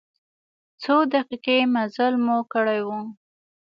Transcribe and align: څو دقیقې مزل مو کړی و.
څو 0.81 0.95
دقیقې 1.13 1.57
مزل 1.73 2.13
مو 2.25 2.37
کړی 2.53 2.79
و. 2.85 2.87